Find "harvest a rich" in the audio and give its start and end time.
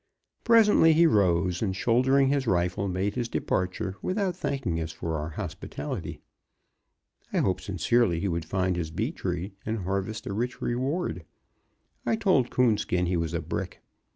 9.83-10.59